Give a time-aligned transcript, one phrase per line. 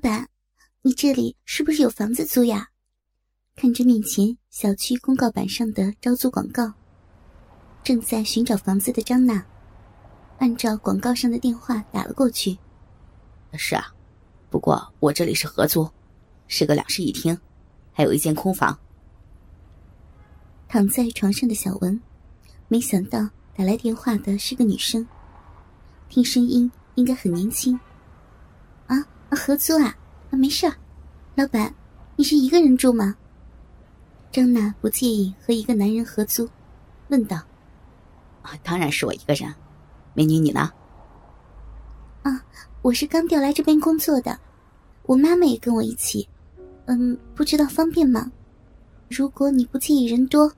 [0.00, 0.28] 板，
[0.82, 2.68] 你这里是不是有房子租呀？
[3.54, 6.72] 看着面前小区公告板上的招租广告，
[7.84, 9.44] 正在寻找房子的张娜，
[10.38, 12.56] 按照广告上的电话打了过去。
[13.52, 13.94] 是啊，
[14.48, 15.86] 不过我这里是合租，
[16.48, 17.38] 是个两室一厅，
[17.92, 18.76] 还有一间空房。
[20.66, 22.00] 躺在床上的小文，
[22.68, 25.06] 没想到打来电话的是个女生，
[26.08, 27.78] 听声音应该很年轻。
[29.30, 29.96] 啊，合租啊，
[30.30, 30.74] 啊，没事儿。
[31.36, 31.72] 老板，
[32.16, 33.16] 你是一个人住吗？
[34.32, 36.48] 张娜不介意和一个男人合租，
[37.08, 37.36] 问道
[38.42, 39.52] ：“啊，当然是我一个人。
[40.14, 40.70] 美女，你呢？”
[42.22, 42.44] 啊，
[42.82, 44.38] 我是刚调来这边工作的，
[45.04, 46.28] 我妈妈也跟我一起。
[46.86, 48.30] 嗯，不知道方便吗？
[49.08, 50.52] 如果你不介意人多，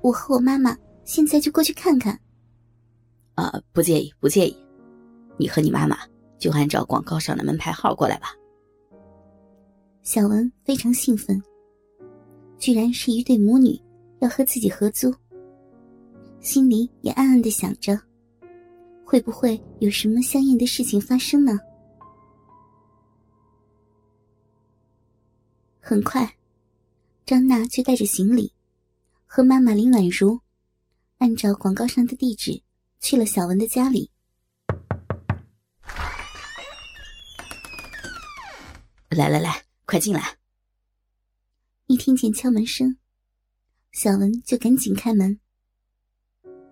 [0.00, 2.18] 我和我妈妈现在就过去看看。
[3.34, 4.56] 啊，不介意，不介意。
[5.36, 5.98] 你和你妈妈
[6.44, 8.36] 就按照广告上的门牌号过来吧。
[10.02, 11.42] 小文非常兴奋。
[12.58, 13.80] 居然是一对母女，
[14.18, 15.10] 要和自己合租。
[16.40, 17.98] 心里也暗暗的想着，
[19.06, 21.58] 会不会有什么相应的事情发生呢？
[25.80, 26.30] 很快，
[27.24, 28.52] 张娜就带着行李，
[29.24, 30.38] 和妈妈林婉如，
[31.16, 32.62] 按照广告上的地址
[33.00, 34.10] 去了小文的家里。
[39.14, 40.36] 来来来，快进来。
[41.86, 42.96] 一听见敲门声，
[43.92, 45.38] 小文就赶紧开门。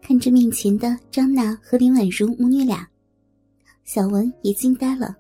[0.01, 2.89] 看着面前的张娜和林婉如母女俩，
[3.85, 5.17] 小文也惊呆了。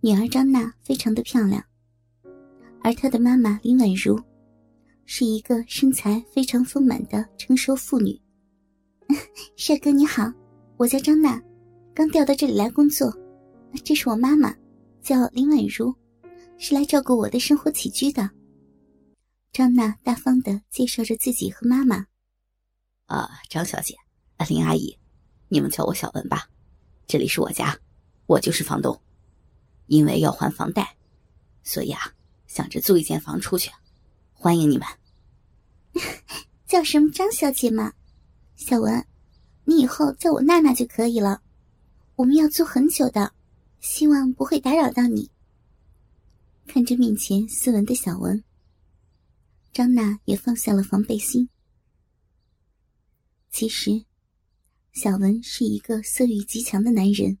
[0.00, 1.62] 女儿张娜非常的漂亮，
[2.82, 4.18] 而她的妈妈林婉如，
[5.04, 8.18] 是一个身材非常丰满的成熟妇女。
[9.56, 10.32] 帅哥你好，
[10.76, 11.40] 我叫张娜，
[11.94, 13.12] 刚调到这里来工作。
[13.84, 14.54] 这是我妈妈，
[15.02, 15.94] 叫林婉如，
[16.58, 18.30] 是来照顾我的生活起居的。
[19.52, 22.06] 张娜大方的介绍着自己和妈妈。
[23.06, 23.96] 啊，张小姐，
[24.48, 24.96] 林阿姨，
[25.48, 26.48] 你们叫我小文吧。
[27.08, 27.76] 这里是我家，
[28.26, 28.98] 我就是房东。
[29.86, 30.96] 因为要还房贷，
[31.64, 32.00] 所以啊，
[32.46, 33.70] 想着租一间房出去。
[34.32, 34.86] 欢迎你们。
[36.66, 37.92] 叫什么张小姐嘛？
[38.54, 39.04] 小文，
[39.64, 41.42] 你以后叫我娜娜就可以了。
[42.14, 43.34] 我们要租很久的，
[43.82, 45.28] 希望不会打扰到你。
[46.68, 48.42] 看着面前斯文的小文。
[49.72, 51.48] 张娜也放下了防备心。
[53.50, 54.04] 其实，
[54.92, 57.38] 小文是一个色欲极强的男人。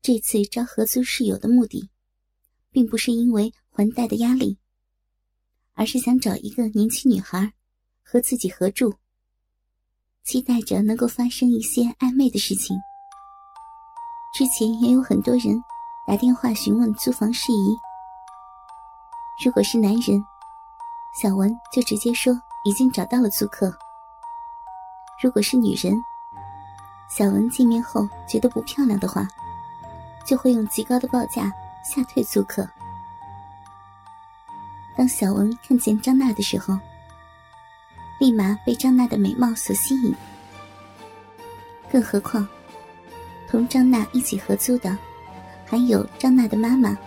[0.00, 1.90] 这次招合租室友的目的，
[2.70, 4.58] 并不是因为还贷的压力，
[5.72, 7.52] 而是想找一个年轻女孩
[8.02, 8.94] 和自己合住，
[10.22, 12.76] 期待着能够发生一些暧昧的事情。
[14.34, 15.62] 之前也有很多人
[16.04, 17.78] 打电话询问租房事宜，
[19.44, 20.20] 如果是男人。
[21.22, 22.34] 小文就直接说
[22.64, 23.72] 已经找到了租客。
[25.22, 25.94] 如果是女人，
[27.08, 29.24] 小文见面后觉得不漂亮的话，
[30.26, 31.52] 就会用极高的报价
[31.84, 32.68] 吓退租客。
[34.96, 36.76] 当小文看见张娜的时候，
[38.18, 40.12] 立马被张娜的美貌所吸引。
[41.88, 42.48] 更何况，
[43.54, 44.98] 同张娜一起合租的，
[45.64, 46.98] 还有张娜的妈妈，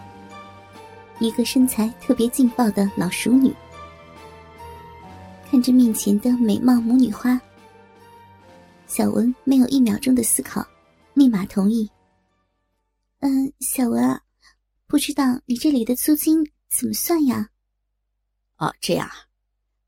[1.19, 3.53] 一个身材特别劲爆的老熟女。
[5.51, 7.37] 看着面前的美貌母女花，
[8.87, 10.65] 小文没有一秒钟的思考，
[11.15, 11.91] 立马同意。
[13.19, 14.21] 嗯，小文，
[14.85, 17.49] 不知道你这里的租金怎么算呀？
[18.55, 19.13] 哦，这样啊，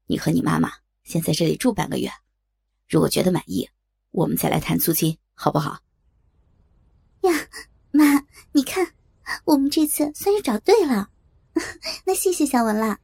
[0.07, 0.69] 你和你妈妈
[1.05, 2.11] 先在这里住半个月，
[2.89, 3.69] 如果觉得满意，
[4.11, 5.79] 我们再来谈租金，好不好？
[7.21, 7.49] 呀，
[7.91, 8.93] 妈，你看，
[9.45, 11.09] 我们这次算是找对了，
[12.05, 12.99] 那谢谢小文了。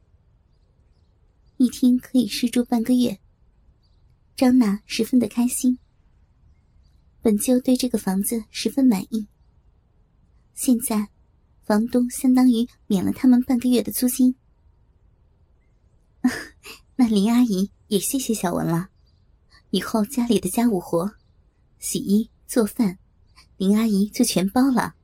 [1.58, 3.18] 一听可以试住半个月，
[4.36, 5.78] 张娜十分的开心。
[7.22, 9.26] 本就对这个房子十分满意，
[10.54, 11.08] 现在
[11.64, 14.36] 房东相当于免了他们半个月的租金。
[16.94, 18.90] 那林阿姨也谢谢小文了，
[19.70, 21.14] 以后家里的家务活，
[21.78, 22.98] 洗衣做饭，
[23.56, 24.94] 林阿姨就全包了。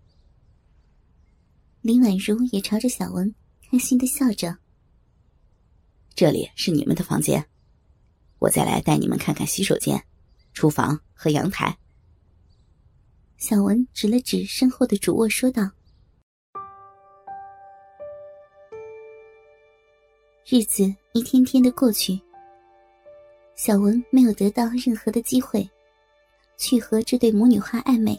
[1.80, 3.34] 林婉如也朝着小文
[3.70, 4.58] 开心的笑着。
[6.14, 7.48] 这里是你们的房间，
[8.38, 10.04] 我再来带你们看看洗手间、
[10.52, 11.76] 厨房和阳台。
[13.38, 15.68] 小文指了指身后的主卧，说道
[20.46, 22.20] ：“日子一天天的过去，
[23.56, 25.68] 小文没有得到任何的机会
[26.62, 28.16] 去和这对母女花暧昧。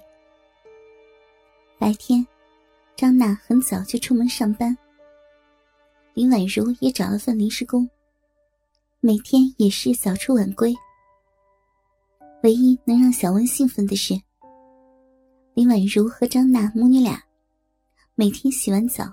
[1.79, 2.27] 白天，
[2.97, 4.77] 张娜很早就出门上班，
[6.13, 7.89] 林婉如也找了份临时工，
[8.99, 10.75] 每天也是早出晚归。
[12.43, 14.13] 唯一能让小温兴奋的是，
[15.53, 17.23] 林婉如和张娜母女俩
[18.15, 19.05] 每天洗完澡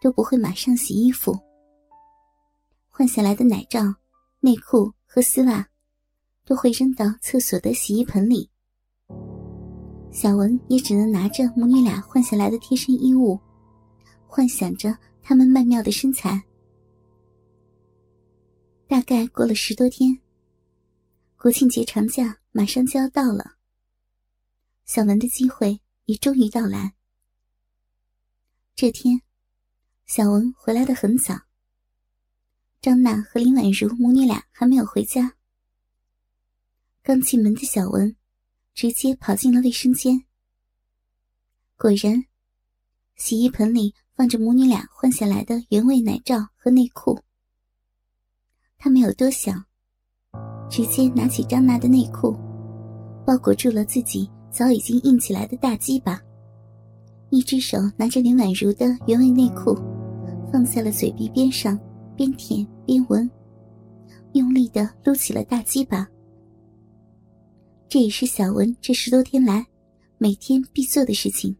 [0.00, 1.38] 都不会马上洗衣服，
[2.88, 3.80] 换下来的奶罩、
[4.40, 5.68] 内裤和丝袜
[6.46, 8.48] 都会扔到厕所的洗衣盆里。
[10.12, 13.38] 小文也只能拿着母女俩换下来的贴身衣物，
[14.26, 16.42] 幻想着他们曼妙的身材。
[18.88, 20.18] 大概过了十多天，
[21.38, 23.52] 国庆节长假马上就要到了，
[24.84, 26.92] 小文的机会也终于到来。
[28.74, 29.22] 这天，
[30.06, 31.34] 小文回来的很早，
[32.80, 35.34] 张娜和林婉如母女俩还没有回家。
[37.02, 38.16] 刚进门的小文。
[38.74, 40.24] 直接跑进了卫生间。
[41.76, 42.24] 果然，
[43.16, 47.18] 洗衣盆里放着母女俩换下来的原味奶罩和内裤。
[48.78, 49.64] 他没有多想，
[50.70, 52.32] 直接拿起张娜的内裤，
[53.26, 56.20] 包裹住了自己早已经硬起来的大鸡巴，
[57.30, 59.74] 一只手拿着林婉如的原味内裤，
[60.50, 61.78] 放在了嘴鼻边上，
[62.16, 63.30] 边舔边闻，
[64.32, 66.08] 用力的撸起了大鸡巴。
[67.90, 69.66] 这也是小文这十多天来
[70.16, 71.56] 每天必做的事情。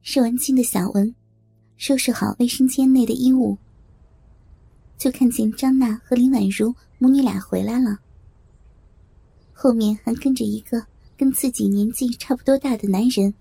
[0.00, 1.14] 受完惊的小文
[1.76, 3.56] 收拾好卫生间内的衣物，
[4.98, 8.00] 就看见张娜和林婉如母女俩回来了，
[9.52, 10.84] 后面还跟着一个
[11.16, 13.32] 跟自己年纪差不多大的男人。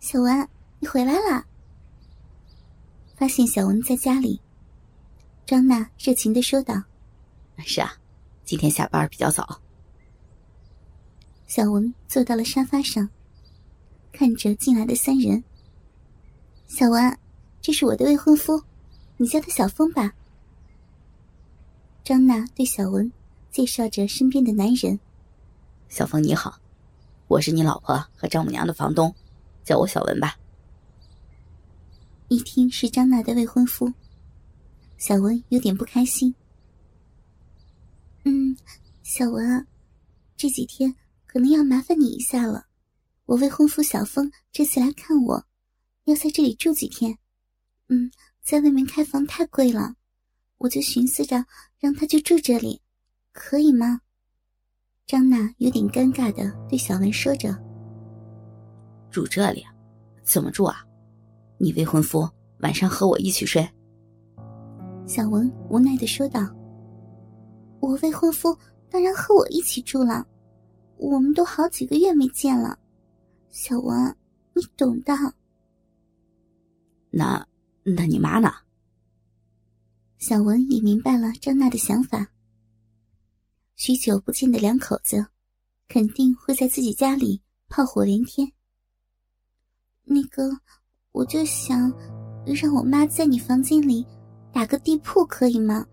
[0.00, 0.48] 小文，
[0.80, 1.46] 你回来了。
[3.14, 4.40] 发现小文在家里，
[5.46, 6.82] 张娜热情的说道
[7.64, 7.96] ：“是啊。”
[8.52, 9.62] 今天下班比较早。
[11.46, 13.08] 小文坐到了沙发上，
[14.12, 15.42] 看着进来的三人。
[16.66, 17.18] 小文，
[17.62, 18.62] 这是我的未婚夫，
[19.16, 20.12] 你叫他小峰吧。
[22.04, 23.10] 张娜对小文
[23.50, 25.00] 介绍着身边的男人。
[25.88, 26.60] 小峰你好，
[27.28, 29.14] 我是你老婆和丈母娘的房东，
[29.64, 30.36] 叫我小文吧。
[32.28, 33.90] 一听是张娜的未婚夫，
[34.98, 36.34] 小文有点不开心。
[38.24, 38.56] 嗯，
[39.02, 39.66] 小文，
[40.36, 40.94] 这几天
[41.26, 42.66] 可能要麻烦你一下了。
[43.26, 45.44] 我未婚夫小峰这次来看我，
[46.04, 47.18] 要在这里住几天。
[47.88, 48.10] 嗯，
[48.42, 49.96] 在外面开房太贵了，
[50.58, 51.44] 我就寻思着
[51.78, 52.80] 让他就住这里，
[53.32, 54.00] 可以吗？
[55.06, 57.52] 张娜有点尴尬的对小文说着
[59.10, 59.64] ：“住这里，
[60.22, 60.84] 怎么住啊？
[61.58, 62.28] 你未婚夫
[62.60, 63.68] 晚上和我一起睡？”
[65.06, 66.48] 小文无奈的说道。
[67.82, 68.56] 我未婚夫
[68.88, 70.24] 当然和我一起住了，
[70.98, 72.78] 我们都好几个月没见了，
[73.50, 74.16] 小文，
[74.54, 75.12] 你懂的。
[77.10, 77.44] 那，
[77.82, 78.52] 那你妈呢？
[80.18, 82.24] 小文也明白了张娜的想法。
[83.74, 85.26] 许久不见的两口子，
[85.88, 88.52] 肯定会在自己家里炮火连天。
[90.04, 90.56] 那个，
[91.10, 91.92] 我就想
[92.46, 94.06] 让我妈在你房间里
[94.52, 95.84] 打个地铺，可以吗？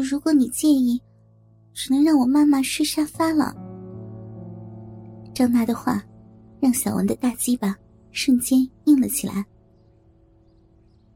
[0.00, 1.00] 如果你介意，
[1.72, 3.54] 只能让我妈妈睡沙发了。
[5.34, 6.04] 张娜的话，
[6.60, 7.76] 让小文的大鸡巴
[8.12, 9.44] 瞬间硬了起来。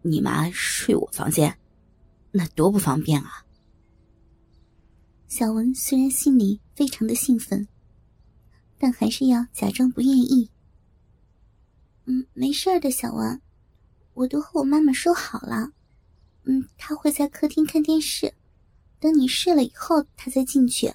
[0.02, 1.56] 你妈睡我房间，
[2.30, 3.44] 那多不方便啊！
[5.26, 7.66] 小文虽然心里非常的兴奋，
[8.78, 10.50] 但还是要假装不愿意。
[12.06, 13.40] 嗯，没事的，小文，
[14.14, 15.72] 我都和我妈妈说好了。
[16.44, 18.32] 嗯，她会在客厅看电视。
[19.00, 20.92] 等你睡了以后，他再进去，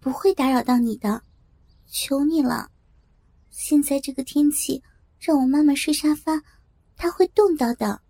[0.00, 1.22] 不会打扰到你的，
[1.86, 2.70] 求你了。
[3.50, 4.82] 现在这个天气，
[5.18, 6.42] 让我妈妈睡沙发，
[6.96, 8.02] 她会冻到的。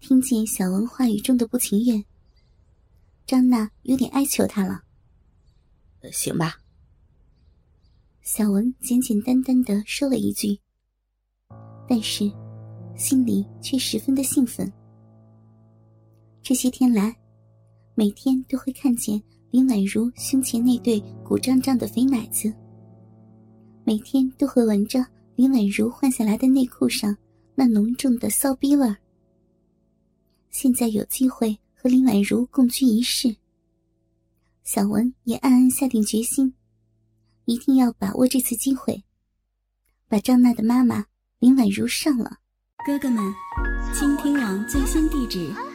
[0.00, 2.04] 听见小文话语中的不情愿，
[3.26, 4.82] 张娜有点哀求他了。
[6.10, 6.58] 行吧。
[8.22, 10.58] 小文简简单单的说了一句，
[11.88, 12.30] 但是
[12.96, 14.72] 心里却十分的兴奋。
[16.42, 17.16] 这些天来，
[17.94, 19.22] 每天都会看见
[19.52, 22.52] 林婉如胸前那对鼓胀胀的肥奶子。
[23.84, 25.06] 每天都会闻着
[25.36, 27.16] 林婉如换下来的内裤上
[27.54, 28.96] 那浓重的骚逼味儿。
[30.50, 33.34] 现在有机会和林婉如共居一室，
[34.64, 36.52] 小文也暗暗下定决心，
[37.44, 39.00] 一定要把握这次机会，
[40.08, 41.06] 把张娜的妈妈
[41.38, 42.38] 林婉如上了。
[42.84, 43.32] 哥哥们，
[43.94, 45.71] 倾听网最新地址。